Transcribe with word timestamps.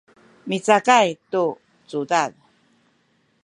micakay 0.47 1.07
tu 1.31 1.45
cudad 1.89 2.31